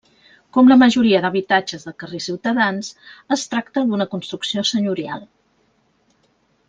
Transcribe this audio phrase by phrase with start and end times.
[0.55, 2.89] Com la majoria d'habitatges del carrer Ciutadans,
[3.37, 5.23] es tracta d'una construcció senyorial.